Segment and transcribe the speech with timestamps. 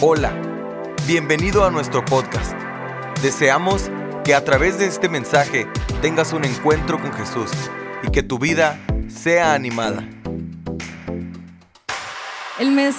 [0.00, 0.32] Hola,
[1.08, 2.52] bienvenido a nuestro podcast.
[3.20, 3.90] Deseamos
[4.24, 5.66] que a través de este mensaje
[6.00, 7.50] tengas un encuentro con Jesús
[8.04, 10.08] y que tu vida sea animada.
[12.60, 12.94] El mes,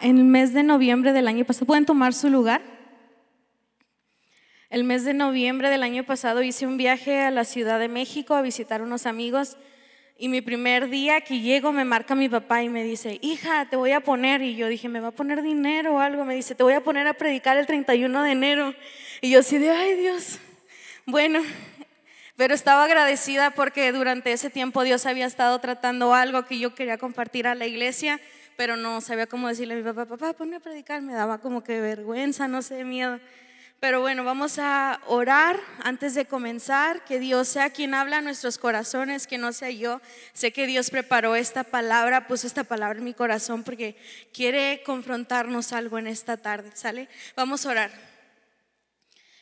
[0.00, 2.62] el mes de noviembre del año pasado, ¿pueden tomar su lugar?
[4.70, 8.34] El mes de noviembre del año pasado hice un viaje a la Ciudad de México
[8.34, 9.58] a visitar unos amigos
[10.18, 13.76] y mi primer día que llego me marca mi papá y me dice, hija, te
[13.76, 14.42] voy a poner.
[14.42, 16.24] Y yo dije, ¿me va a poner dinero o algo?
[16.24, 18.74] Me dice, te voy a poner a predicar el 31 de enero.
[19.20, 20.38] Y yo así de, ay Dios.
[21.06, 21.40] Bueno,
[22.36, 26.98] pero estaba agradecida porque durante ese tiempo Dios había estado tratando algo que yo quería
[26.98, 28.20] compartir a la iglesia,
[28.56, 31.02] pero no sabía cómo decirle a mi papá, papá, ponme a predicar.
[31.02, 33.18] Me daba como que vergüenza, no sé, miedo.
[33.82, 38.56] Pero bueno, vamos a orar antes de comenzar, que Dios sea quien habla a nuestros
[38.56, 40.00] corazones, que no sea yo.
[40.32, 43.96] Sé que Dios preparó esta palabra, puso esta palabra en mi corazón porque
[44.32, 47.08] quiere confrontarnos algo en esta tarde, ¿sale?
[47.34, 47.90] Vamos a orar.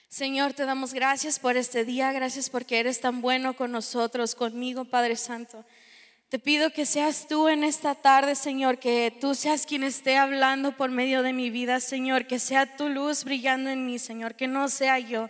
[0.08, 4.86] Señor, te damos gracias por este día, gracias porque eres tan bueno con nosotros, conmigo,
[4.86, 5.66] Padre Santo.
[6.30, 10.70] Te pido que seas tú en esta tarde, Señor, que tú seas quien esté hablando
[10.76, 14.46] por medio de mi vida, Señor, que sea tu luz brillando en mí, Señor, que
[14.46, 15.28] no sea yo.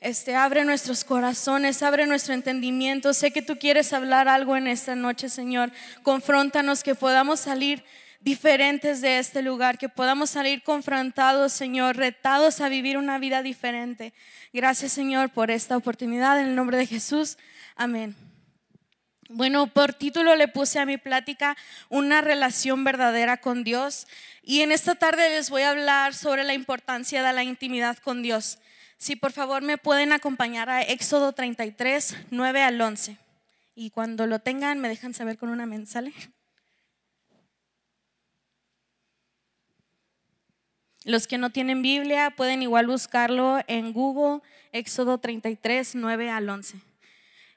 [0.00, 3.12] Este, abre nuestros corazones, abre nuestro entendimiento.
[3.12, 5.72] Sé que tú quieres hablar algo en esta noche, Señor.
[6.04, 7.82] Confróntanos, que podamos salir
[8.20, 14.12] diferentes de este lugar, que podamos salir confrontados, Señor, retados a vivir una vida diferente.
[14.52, 16.40] Gracias, Señor, por esta oportunidad.
[16.40, 17.36] En el nombre de Jesús.
[17.74, 18.14] Amén.
[19.28, 21.56] Bueno, por título le puse a mi plática
[21.88, 24.06] una relación verdadera con Dios
[24.42, 28.22] y en esta tarde les voy a hablar sobre la importancia de la intimidad con
[28.22, 28.58] Dios.
[28.98, 33.16] Si por favor me pueden acompañar a Éxodo 33, 9 al 11
[33.74, 36.12] y cuando lo tengan me dejan saber con una mensale.
[41.04, 46.78] Los que no tienen Biblia pueden igual buscarlo en Google, Éxodo 33, 9 al 11.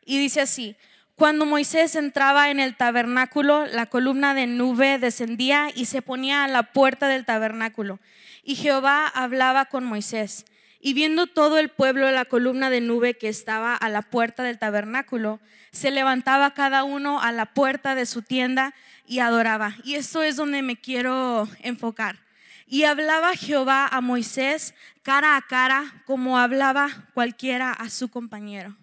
[0.05, 0.75] Y dice así,
[1.19, 6.47] cuando Moisés entraba en el tabernáculo, la columna de nube descendía y se ponía a
[6.47, 7.99] la puerta del tabernáculo.
[8.41, 10.45] Y Jehová hablaba con Moisés.
[10.79, 14.59] Y viendo todo el pueblo la columna de nube que estaba a la puerta del
[14.59, 15.41] tabernáculo,
[15.71, 18.73] se levantaba cada uno a la puerta de su tienda
[19.05, 19.75] y adoraba.
[19.83, 22.21] Y esto es donde me quiero enfocar.
[22.65, 28.77] Y hablaba Jehová a Moisés cara a cara como hablaba cualquiera a su compañero.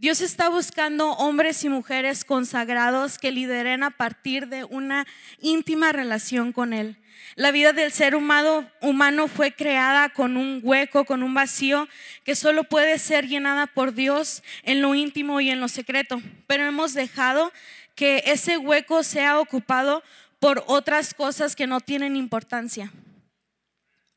[0.00, 5.06] Dios está buscando hombres y mujeres consagrados que lideren a partir de una
[5.42, 6.96] íntima relación con Él.
[7.34, 11.86] La vida del ser humano, humano, fue creada con un hueco, con un vacío
[12.24, 16.22] que solo puede ser llenada por Dios en lo íntimo y en lo secreto.
[16.46, 17.52] Pero hemos dejado
[17.94, 20.02] que ese hueco sea ocupado
[20.38, 22.90] por otras cosas que no tienen importancia.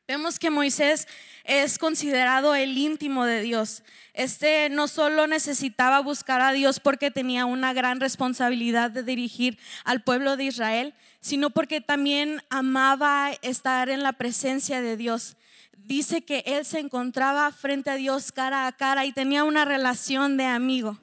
[0.06, 1.08] Vemos que Moisés
[1.44, 3.82] es considerado el íntimo de Dios.
[4.12, 10.02] Este no solo necesitaba buscar a Dios porque tenía una gran responsabilidad de dirigir al
[10.02, 15.38] pueblo de Israel, sino porque también amaba estar en la presencia de Dios.
[15.78, 20.36] Dice que él se encontraba frente a Dios cara a cara y tenía una relación
[20.36, 20.98] de amigo.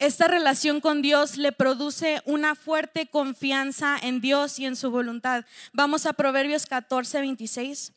[0.00, 5.44] Esta relación con Dios le produce una fuerte confianza en Dios y en su voluntad.
[5.74, 7.92] Vamos a Proverbios 14, 26.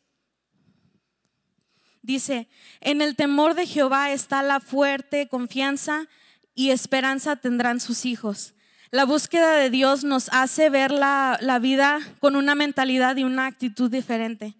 [2.02, 2.46] Dice,
[2.82, 6.06] en el temor de Jehová está la fuerte confianza
[6.54, 8.52] y esperanza tendrán sus hijos.
[8.90, 13.46] La búsqueda de Dios nos hace ver la, la vida con una mentalidad y una
[13.46, 14.54] actitud diferente.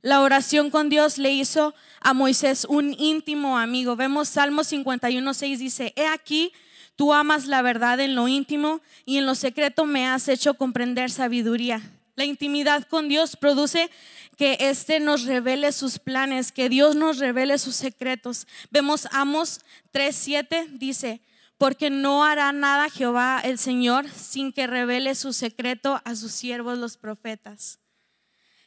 [0.00, 3.94] La oración con Dios le hizo a Moisés un íntimo amigo.
[3.94, 6.50] Vemos Salmo 51, 6 dice, he aquí,
[6.98, 11.12] tú amas la verdad en lo íntimo y en lo secreto me has hecho comprender
[11.12, 11.80] sabiduría.
[12.16, 13.88] La intimidad con Dios produce
[14.36, 18.48] que éste nos revele sus planes, que Dios nos revele sus secretos.
[18.72, 19.60] Vemos Amos
[19.92, 21.20] 3:7 dice,
[21.56, 26.78] porque no hará nada Jehová el Señor sin que revele su secreto a sus siervos
[26.78, 27.78] los profetas.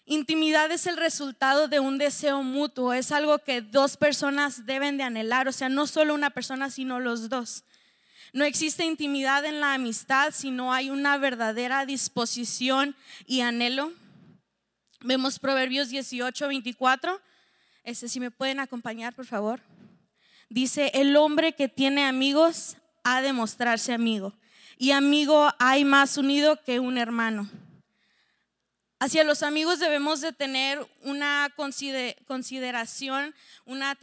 [0.06, 5.04] Intimidad es el resultado de un deseo mutuo, es algo que dos personas deben de
[5.04, 7.66] anhelar, o sea, no solo una persona, sino los dos.
[8.34, 12.96] No existe intimidad en la amistad si no hay una verdadera disposición
[13.26, 13.92] y anhelo.
[15.02, 17.20] Vemos Proverbios 18, 24.
[17.84, 19.60] Ese si me pueden acompañar, por favor.
[20.50, 24.34] Dice, el hombre que tiene amigos ha de mostrarse amigo.
[24.78, 27.50] Y amigo hay más unido que un hermano.
[29.02, 31.52] Hacia los amigos debemos de tener una
[32.28, 33.34] consideración,
[33.66, 33.98] una,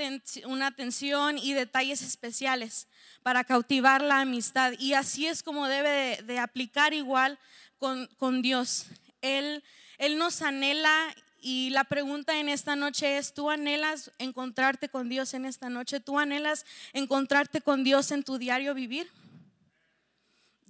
[0.66, 2.88] atención y detalles especiales
[3.22, 4.72] para cautivar la amistad.
[4.76, 7.38] Y así es como debe de, aplicar igual
[7.78, 8.86] con, Dios.
[9.22, 9.62] Él
[9.98, 15.32] él nos anhela Y la pregunta en esta noche es, ¿tú anhelas encontrarte con Dios
[15.32, 16.00] en esta noche?
[16.00, 19.08] ¿Tú anhelas encontrarte con Dios en tu diario vivir?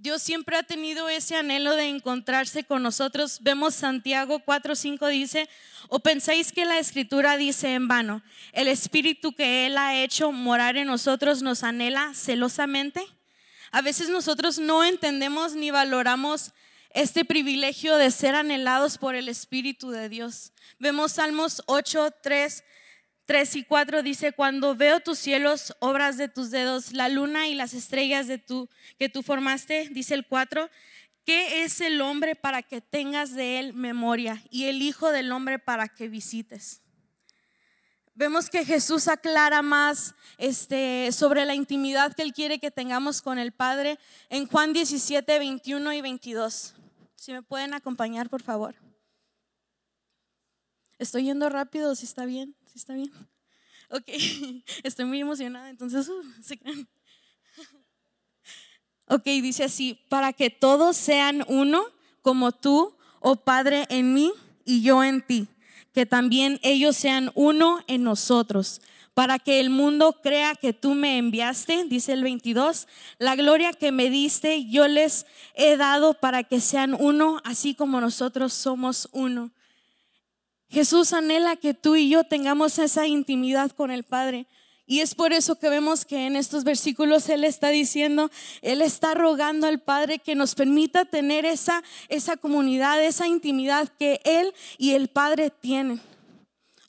[0.00, 3.38] Dios siempre ha tenido ese anhelo de encontrarse con nosotros.
[3.40, 5.48] Vemos Santiago 4:5 dice,
[5.88, 8.22] o pensáis que la escritura dice en vano,
[8.52, 13.04] el espíritu que Él ha hecho morar en nosotros nos anhela celosamente.
[13.72, 16.52] A veces nosotros no entendemos ni valoramos
[16.90, 20.52] este privilegio de ser anhelados por el Espíritu de Dios.
[20.78, 22.12] Vemos Salmos 8,
[23.28, 27.46] 3, 3 y 4 dice, cuando veo tus cielos, obras de tus dedos, la luna
[27.46, 30.70] y las estrellas de tu, que tú formaste, dice el 4,
[31.26, 35.58] ¿qué es el hombre para que tengas de él memoria y el Hijo del hombre
[35.58, 36.80] para que visites?
[38.14, 43.38] Vemos que Jesús aclara más este, sobre la intimidad que Él quiere que tengamos con
[43.38, 43.98] el Padre
[44.30, 46.74] en Juan 17, 21 y 22.
[47.14, 48.74] Si me pueden acompañar, por favor.
[50.98, 53.10] Estoy yendo rápido, si está bien, está bien.
[53.90, 54.04] Ok,
[54.84, 56.22] estoy muy emocionada, entonces, uh,
[59.10, 61.84] Ok, dice así, para que todos sean uno,
[62.22, 64.32] como tú, oh Padre, en mí
[64.64, 65.48] y yo en ti,
[65.94, 68.82] que también ellos sean uno en nosotros,
[69.14, 72.86] para que el mundo crea que tú me enviaste, dice el 22,
[73.18, 78.00] la gloria que me diste yo les he dado para que sean uno, así como
[78.00, 79.50] nosotros somos uno.
[80.70, 84.46] Jesús anhela que tú y yo tengamos esa intimidad con el Padre.
[84.86, 88.30] Y es por eso que vemos que en estos versículos Él está diciendo,
[88.62, 94.20] Él está rogando al Padre que nos permita tener esa, esa comunidad, esa intimidad que
[94.24, 96.00] Él y el Padre tienen.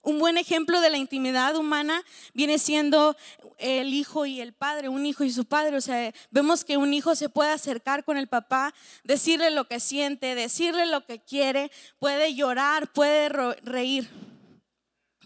[0.10, 2.04] Un buen ejemplo de la intimidad humana
[2.34, 3.16] viene siendo
[3.60, 5.78] el hijo y el padre, un hijo y su padre.
[5.78, 8.74] O sea, vemos que un hijo se puede acercar con el papá,
[9.04, 13.30] decirle lo que siente, decirle lo que quiere, puede llorar, puede
[13.62, 14.10] reír,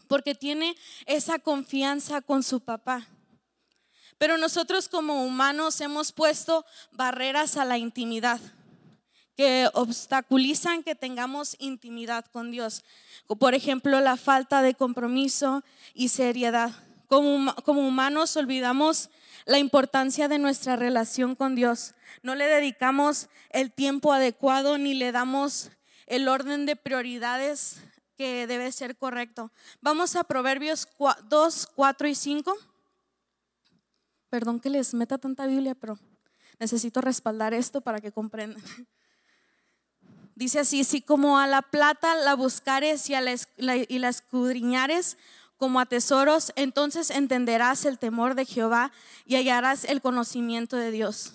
[0.10, 0.76] porque tiene
[1.06, 3.08] esa confianza con su papá.
[4.18, 8.42] Pero nosotros como humanos hemos puesto barreras a la intimidad
[9.36, 12.84] que obstaculizan que tengamos intimidad con Dios.
[13.28, 15.64] Por ejemplo, la falta de compromiso
[15.94, 16.72] y seriedad.
[17.08, 19.10] Como, como, humanos olvidamos
[19.46, 21.96] la importancia de nuestra relación con Dios.
[22.22, 25.70] No le dedicamos el tiempo adecuado ni le damos
[26.08, 27.82] el orden de prioridades
[28.18, 29.52] que debe ser correcto.
[29.82, 30.88] Vamos a Proverbios
[31.30, 32.58] 2, 4 y 5.
[34.30, 36.00] Perdón que les meta tanta Biblia, pero
[36.60, 38.64] necesito respaldar esto para que comprendan.
[40.36, 45.18] Dice así, si como a la plata la buscares y, y la escudriñares
[45.58, 48.92] como a tesoros, entonces entenderás el temor de Jehová
[49.26, 51.34] y hallarás el conocimiento de Dios.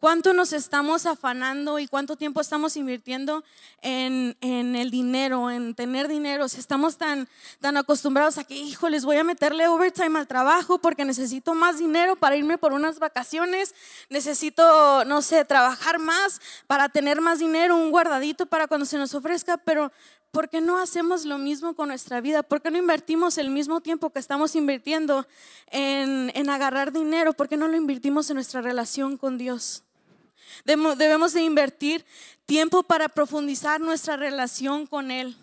[0.00, 3.42] ¿Cuánto nos estamos afanando y cuánto tiempo estamos invirtiendo
[3.82, 6.48] en, el dinero, en tener dinero?
[6.48, 7.28] Si estamos tan,
[7.60, 11.78] tan acostumbrados a que, hijo, les voy a meterle overtime al trabajo porque necesito más
[11.78, 13.74] dinero para irme por unas vacaciones,
[14.08, 19.16] necesito, no sé, trabajar más para tener más dinero, un guardadito para cuando se nos
[19.16, 19.90] ofrezca, pero
[20.30, 22.44] ¿por qué no hacemos lo mismo con nuestra vida?
[22.44, 25.26] ¿Por qué no invertimos el mismo tiempo que estamos invirtiendo
[25.72, 27.32] en, en agarrar dinero?
[27.32, 29.82] ¿Por qué no lo invertimos en nuestra relación con Dios?
[30.64, 32.04] Debemos de invertir
[32.46, 35.36] tiempo para profundizar nuestra relación con Él.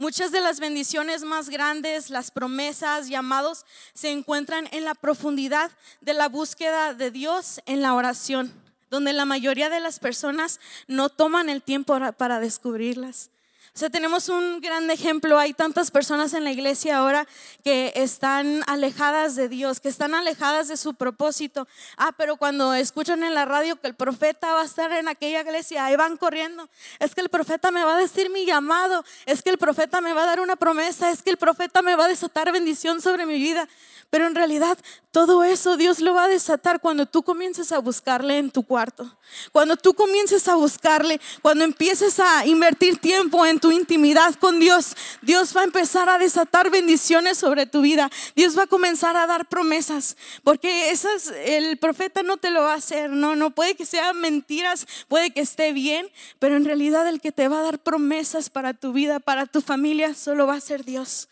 [0.00, 5.70] Muchas de las bendiciones más grandes, las promesas, llamados, se encuentran en la profundidad
[6.00, 8.52] de la búsqueda de Dios en la oración,
[8.88, 13.29] donde la mayoría de las personas no toman el tiempo para descubrirlas.
[13.72, 15.38] O sea, tenemos un gran ejemplo.
[15.38, 17.26] Hay tantas personas en la iglesia ahora
[17.62, 21.68] que están alejadas de Dios, que están alejadas de su propósito.
[21.96, 25.42] Ah, pero cuando escuchan en la radio que el profeta va a estar en aquella
[25.42, 26.68] iglesia, ahí van corriendo.
[26.98, 29.04] Es que el profeta me va a decir mi llamado.
[29.24, 31.10] Es que el profeta me va a dar una promesa.
[31.10, 33.68] Es que el profeta me va a desatar bendición sobre mi vida.
[34.10, 34.76] Pero en realidad
[35.12, 39.16] todo eso Dios lo va a desatar cuando tú comiences a buscarle en tu cuarto.
[39.52, 45.54] Cuando tú comiences a buscarle, cuando empieces a invertir tiempo tu intimidad con Dios, Dios
[45.56, 48.10] va a empezar a desatar bendiciones sobre tu vida.
[48.34, 52.72] Dios va a comenzar a dar promesas, porque esas el profeta no te lo va
[52.72, 57.06] a hacer, no, no puede que sean mentiras, puede que esté bien, pero en realidad
[57.08, 60.54] el que te va a dar promesas para tu vida, para tu familia, solo va
[60.54, 61.28] a ser Dios.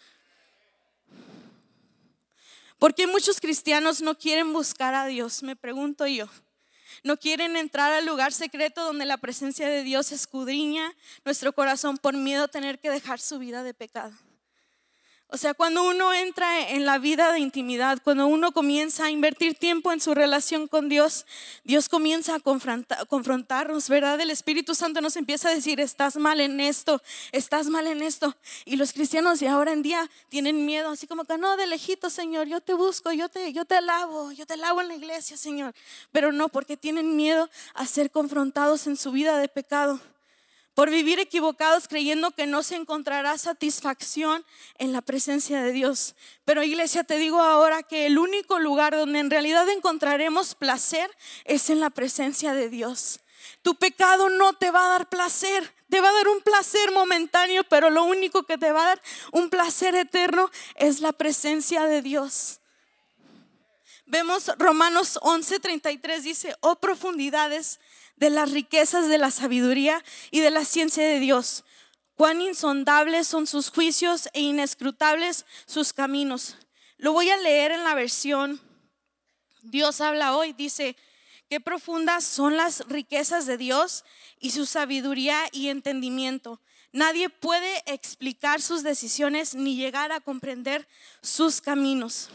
[2.79, 5.43] ¿Por qué muchos cristianos no quieren buscar a Dios?
[5.43, 6.29] Me pregunto yo.
[7.05, 12.15] No quieren entrar al lugar secreto donde la presencia de Dios escudriña nuestro corazón por
[12.15, 14.13] miedo a tener que dejar su vida de pecado.
[15.31, 19.55] O sea, cuando uno entra en la vida de intimidad, cuando uno comienza a invertir
[19.55, 21.27] tiempo en su relación con Dios,
[21.65, 24.19] Dios comienza a confrontarnos, ¿verdad?
[24.23, 28.35] El Espíritu Santo nos empieza a decir, estás mal en esto, estás mal en esto.
[28.65, 32.09] Y los cristianos de ahora en día tienen miedo, así como que, no, de lejito,
[32.09, 35.37] Señor, yo te busco, yo te, yo te alabo, yo te alabo en la iglesia,
[35.37, 35.75] Señor.
[36.11, 40.01] Pero no, porque tienen miedo a ser confrontados en su vida de pecado
[40.79, 46.15] por vivir equivocados creyendo que no se encontrará satisfacción en la presencia de Dios.
[46.45, 51.11] Pero iglesia, te digo ahora que el único lugar donde en realidad encontraremos placer
[51.45, 53.19] es en la presencia de Dios.
[53.63, 57.65] Tu pecado no te va a dar placer, te va a dar un placer momentáneo,
[57.65, 62.03] pero lo único que te va a dar un placer eterno es la presencia de
[62.03, 62.61] Dios.
[64.07, 67.81] Vemos Romanos 11:33 dice, oh profundidades
[68.19, 71.65] de las riquezas de la sabiduría y de la ciencia de Dios.
[72.15, 76.57] Cuán insondables son sus juicios e inescrutables sus caminos.
[76.97, 78.61] Lo voy a leer en la versión
[79.63, 80.53] Dios habla hoy.
[80.53, 80.97] Dice,
[81.49, 84.05] qué profundas son las riquezas de Dios
[84.41, 86.61] y su sabiduría y entendimiento.
[86.93, 90.89] Nadie puede explicar sus decisiones ni llegar a comprender
[91.21, 92.31] sus caminos.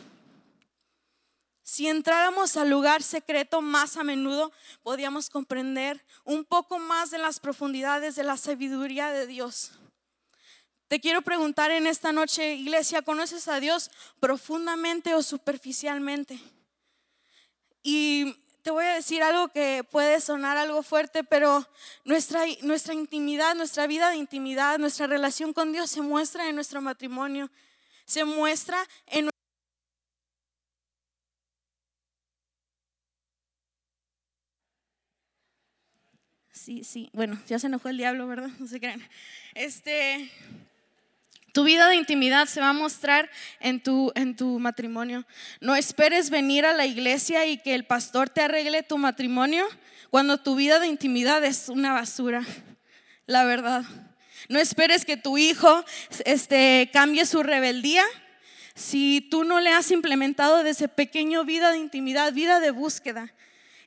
[1.74, 4.52] Si entráramos al lugar secreto más a menudo,
[4.84, 9.72] podríamos comprender un poco más de las profundidades de la sabiduría de Dios.
[10.88, 13.90] Te quiero preguntar en esta noche, iglesia, ¿conoces a Dios
[14.20, 16.40] profundamente o superficialmente?
[17.82, 21.68] Y te voy a decir algo que puede sonar algo fuerte, pero
[22.06, 26.82] nuestra, nuestra intimidad, nuestra vida de intimidad, nuestra relación con Dios se muestra en nuestro
[26.82, 27.50] matrimonio,
[28.06, 28.78] se muestra
[29.08, 29.33] en
[36.64, 37.10] sí, sí.
[37.12, 38.50] Bueno, ya se enojó el diablo, ¿verdad?
[38.60, 39.02] No se crean.
[39.54, 40.32] Este,
[41.52, 43.30] tu vida de intimidad se va a mostrar
[43.60, 45.26] en tu, en tu matrimonio.
[45.60, 49.68] No esperes venir a la iglesia y que el pastor te arregle tu matrimonio
[50.10, 52.46] cuando tu vida de intimidad es una basura,
[53.26, 53.84] la verdad.
[54.48, 55.84] No esperes que tu hijo
[56.26, 58.04] este, cambie su rebeldía
[58.76, 63.34] si tú no le has implementado desde pequeño vida de intimidad, vida de búsqueda.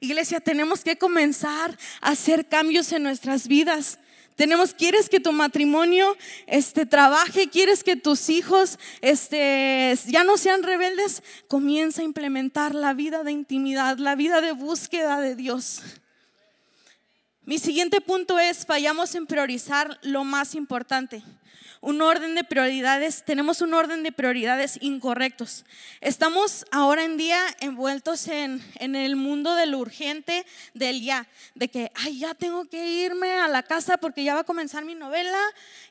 [0.00, 3.99] Iglesia, tenemos que comenzar a hacer cambios en nuestras vidas.
[4.35, 6.15] Tenemos, quieres que tu matrimonio
[6.47, 12.93] este, trabaje, quieres que tus hijos este, ya no sean rebeldes, comienza a implementar la
[12.93, 15.81] vida de intimidad, la vida de búsqueda de Dios.
[17.45, 21.23] Mi siguiente punto es, fallamos en priorizar lo más importante
[21.80, 25.64] un orden de prioridades, tenemos un orden de prioridades incorrectos.
[26.00, 31.68] Estamos ahora en día envueltos en, en el mundo de lo urgente, del ya, de
[31.68, 34.95] que, ay, ya tengo que irme a la casa porque ya va a comenzar mi
[34.95, 35.40] novela,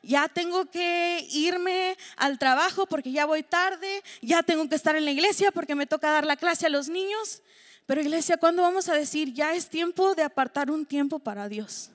[0.02, 5.04] ya tengo que irme al trabajo porque ya voy tarde, ya tengo que estar en
[5.04, 7.42] la iglesia porque me toca dar la clase a los niños.
[7.86, 11.90] Pero iglesia, ¿cuándo vamos a decir, ya es tiempo de apartar un tiempo para Dios?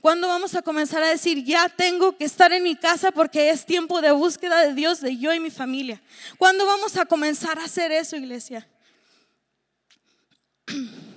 [0.00, 3.66] ¿Cuándo vamos a comenzar a decir, ya tengo que estar en mi casa porque es
[3.66, 6.00] tiempo de búsqueda de Dios, de yo y mi familia?
[6.36, 8.68] ¿Cuándo vamos a comenzar a hacer eso, iglesia?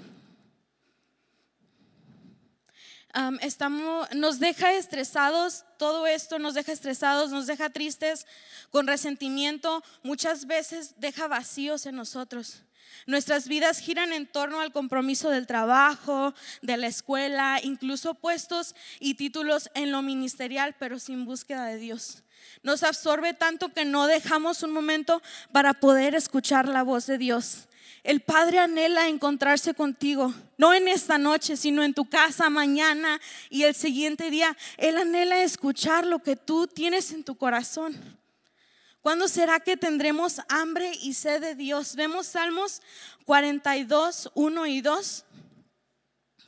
[3.42, 8.26] estamos, nos deja estresados, todo esto nos deja estresados, nos deja tristes,
[8.70, 12.64] con resentimiento, muchas veces deja vacíos en nosotros.
[13.06, 19.16] Nuestras vidas giran en torno al compromiso del trabajo, de la escuela, incluso puestos y
[19.16, 22.24] títulos en lo ministerial, pero sin búsqueda de Dios.
[22.64, 25.22] Nos absorbe tanto que no dejamos un momento
[25.52, 27.68] para poder escuchar la voz de Dios.
[28.04, 33.64] El Padre anhela encontrarse contigo, no en esta noche, sino en tu casa mañana y
[33.64, 34.58] el siguiente día.
[34.78, 38.21] Él anhela escuchar lo que tú tienes en tu corazón.
[39.02, 41.96] ¿Cuándo será que tendremos hambre y sed de Dios?
[41.96, 42.84] Vemos Salmos
[43.26, 45.26] 42, 1 y 2.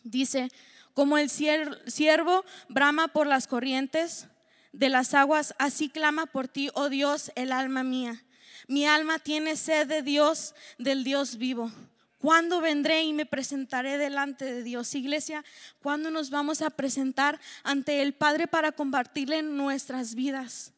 [0.04, 0.52] Dice,
[0.94, 4.28] como el siervo brama por las corrientes
[4.72, 8.24] de las aguas, así clama por ti, oh Dios, el alma mía.
[8.68, 11.72] Mi alma tiene sed de Dios, del Dios vivo.
[12.20, 14.94] ¿Cuándo vendré y me presentaré delante de Dios?
[14.94, 15.44] Iglesia,
[15.82, 20.72] ¿cuándo nos vamos a presentar ante el Padre para compartirle nuestras vidas?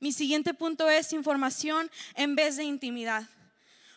[0.00, 3.28] Mi siguiente punto es información en vez de intimidad.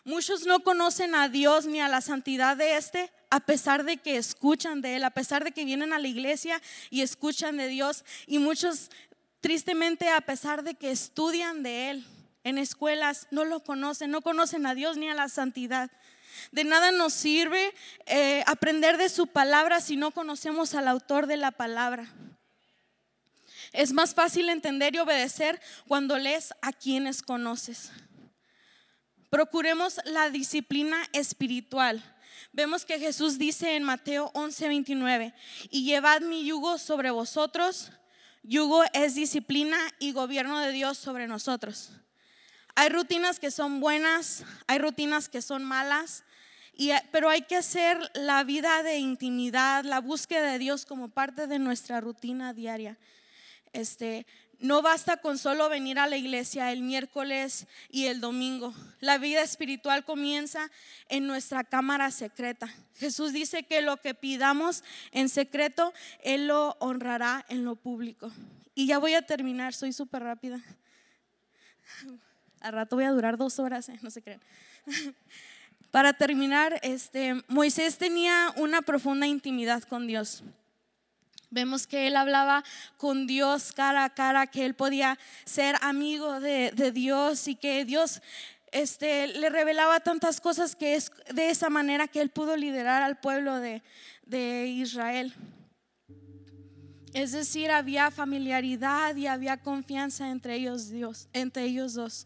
[0.04, 4.18] Muchos no conocen a Dios ni a la santidad de este, a pesar de que
[4.18, 8.04] escuchan de Él, a pesar de que vienen a la iglesia y escuchan de Dios.
[8.28, 8.92] Y muchos,
[9.40, 12.06] tristemente, a pesar de que estudian de Él
[12.44, 15.90] en escuelas, no lo conocen, no conocen a Dios ni a la santidad.
[16.52, 17.74] De nada nos sirve
[18.08, 22.14] eh, aprender de su palabra si no conocemos al autor de la palabra.
[23.74, 27.92] Es más fácil entender y obedecer cuando lees a quienes conoces.
[29.32, 32.04] Procuremos la disciplina espiritual.
[32.52, 35.34] Vemos que Jesús dice en Mateo 11:29,
[35.72, 37.92] y llevad mi yugo sobre vosotros.
[38.44, 41.90] Yugo es disciplina y gobierno de Dios sobre nosotros.
[42.76, 46.26] Hay rutinas que son buenas, hay rutinas que son malas,
[46.78, 51.48] eh, pero hay que hacer la vida de intimidad, la búsqueda de Dios como parte
[51.48, 53.00] de nuestra rutina diaria.
[53.74, 54.26] Este,
[54.60, 58.74] no basta con solo venir a la iglesia el miércoles y el domingo.
[59.02, 60.72] La vida espiritual comienza
[61.10, 62.74] en nuestra cámara secreta.
[62.96, 68.32] Jesús dice que lo que pidamos en secreto, Él lo honrará en lo público.
[68.74, 70.62] Y ya voy a terminar, soy súper rápida.
[72.62, 74.00] A rato voy a durar dos horas, ¿eh?
[74.02, 74.42] no se crean.
[75.92, 80.42] Para terminar, este, Moisés tenía una profunda intimidad con Dios.
[81.54, 82.64] Vemos que él hablaba
[82.98, 88.24] con Dios cara a cara, que él podía ser amigo de, Dios y que Dios
[88.72, 93.20] este, le revelaba tantas cosas que es de esa manera que él pudo liderar al
[93.20, 93.84] pueblo de,
[94.26, 95.32] de Israel.
[97.14, 102.26] Es decir, había familiaridad y había confianza entre ellos, Dios, entre ellos dos.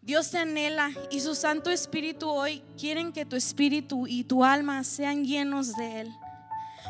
[0.00, 4.82] Dios te anhela y su Santo Espíritu hoy quieren que tu espíritu y tu alma
[4.84, 6.14] sean llenos de Él.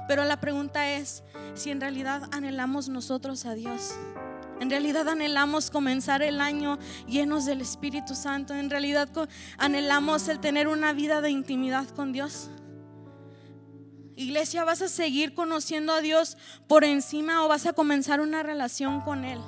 [0.07, 1.25] Pero la pregunta es
[1.55, 3.95] si en realidad anhelamos nosotros a Dios.
[4.61, 8.55] En realidad anhelamos comenzar el año llenos del Espíritu Santo.
[8.55, 9.09] En realidad
[9.57, 12.51] anhelamos el tener una vida de intimidad con Dios.
[14.17, 16.37] Iglesia, ¿vas a seguir conociendo a Dios
[16.67, 19.39] por encima o vas a comenzar una relación con Él?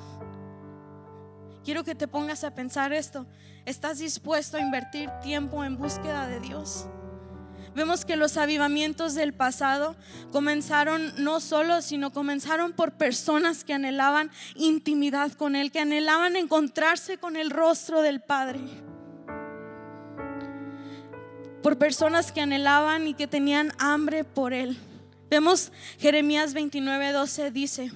[1.65, 3.27] Quiero que te pongas a pensar esto.
[3.65, 6.87] ¿Estás dispuesto a invertir tiempo en búsqueda de Dios?
[7.75, 9.95] Vemos que los avivamientos del pasado
[10.33, 17.19] comenzaron no solo, sino comenzaron por personas que anhelaban intimidad con Él, que anhelaban encontrarse
[17.19, 18.61] con el rostro del Padre.
[21.63, 24.77] Por personas que anhelaban y que tenían hambre por Él.
[25.31, 27.93] Vemos Jeremías 29, 12 dice,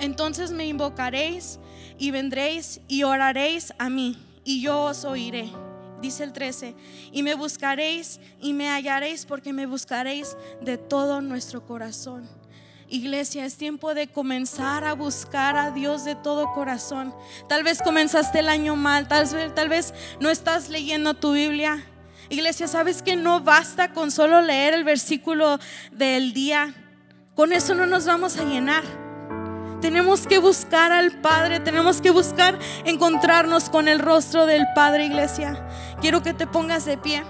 [0.00, 1.60] entonces me invocaréis
[1.96, 5.50] y vendréis y oraréis a mí y yo os oiré.
[6.00, 6.74] Dice el 13,
[7.12, 12.28] y me buscaréis y me hallaréis porque me buscaréis de todo nuestro corazón.
[12.88, 17.14] Iglesia, es tiempo de comenzar a buscar a Dios de todo corazón.
[17.48, 21.86] Tal vez comenzaste el año mal, tal vez, tal vez no estás leyendo tu Biblia.
[22.30, 25.60] Iglesia, ¿sabes que no basta con solo leer el versículo
[25.92, 26.74] del día?
[27.36, 28.82] Con eso no nos vamos a llenar.
[29.80, 35.66] Tenemos que buscar al Padre, tenemos que buscar encontrarnos con el rostro del Padre, iglesia.
[36.00, 37.22] Quiero que te pongas de pie.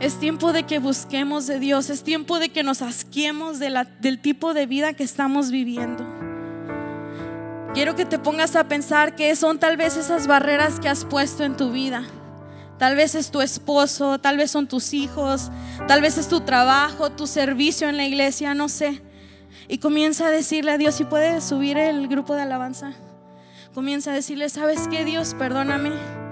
[0.00, 4.52] Es tiempo de que busquemos de Dios, es tiempo de que nos asquemos del tipo
[4.52, 6.04] de vida que estamos viviendo.
[7.72, 11.44] Quiero que te pongas a pensar que son tal vez esas barreras que has puesto
[11.44, 12.04] en tu vida.
[12.78, 15.50] Tal vez es tu esposo, tal vez son tus hijos,
[15.86, 19.00] tal vez es tu trabajo, tu servicio en la iglesia, no sé.
[19.68, 22.92] Y comienza a decirle a Dios, si puede subir el grupo de alabanza,
[23.72, 25.34] comienza a decirle, ¿sabes qué Dios?
[25.38, 26.23] Perdóname.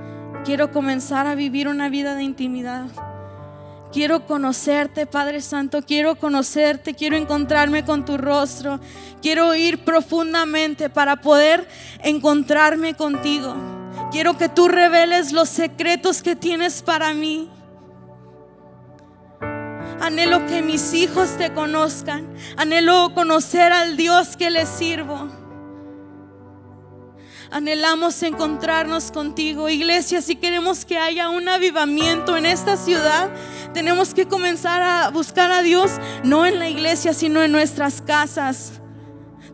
[0.44, 2.87] Quiero comenzar a vivir una vida de intimidad.
[3.92, 5.83] Quiero conocerte, Padre Santo.
[5.83, 6.94] Quiero conocerte.
[6.94, 8.81] Quiero encontrarme con tu rostro.
[9.20, 11.68] Quiero ir profundamente para poder
[12.02, 13.55] encontrarme contigo.
[14.11, 17.48] Quiero que tú reveles los secretos que tienes para mí.
[20.00, 22.35] Anhelo que mis hijos te conozcan.
[22.57, 25.41] Anhelo conocer al Dios que les sirvo.
[27.52, 29.68] Anhelamos encontrarnos contigo.
[29.68, 33.30] Iglesia, si queremos que haya un avivamiento en esta ciudad,
[33.74, 35.92] tenemos que comenzar a buscar a Dios,
[36.24, 38.80] no en la iglesia, sino en nuestras casas.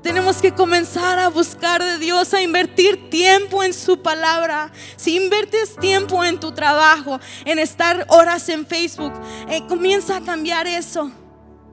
[0.01, 4.71] Tenemos que comenzar a buscar de Dios, a invertir tiempo en su palabra.
[4.95, 9.13] Si inviertes tiempo en tu trabajo, en estar horas en Facebook,
[9.49, 11.11] eh, comienza a cambiar eso.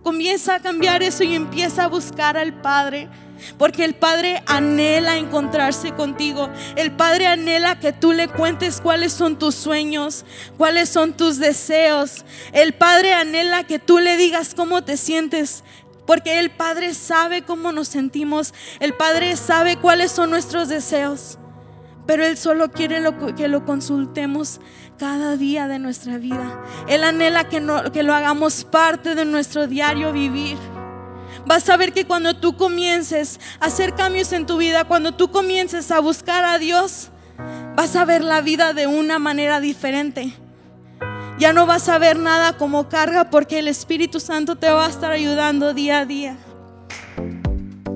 [0.02, 3.10] Comienza a cambiar eso y empieza a buscar al Padre.
[3.58, 6.50] Porque el Padre anhela encontrarse contigo.
[6.76, 10.26] El Padre anhela que tú le cuentes cuáles son tus sueños,
[10.58, 12.26] cuáles son tus deseos.
[12.52, 15.64] El Padre anhela que tú le digas cómo te sientes,
[16.06, 18.54] porque el Padre sabe cómo nos sentimos.
[18.80, 21.38] El Padre sabe cuáles son nuestros deseos.
[22.06, 23.02] Pero Él solo quiere
[23.36, 24.60] que lo consultemos
[25.00, 26.62] cada día de nuestra vida.
[26.88, 30.58] Él anhela que, que lo hagamos parte de nuestro diario vivir.
[31.46, 35.30] Vas a ver que cuando tú comiences a hacer cambios en tu vida, cuando tú
[35.32, 37.10] comiences a buscar a Dios,
[37.76, 40.34] vas a ver la vida de una manera diferente.
[41.38, 44.90] Ya no vas a ver nada como carga porque el Espíritu Santo te va a
[44.90, 46.38] estar ayudando día a día.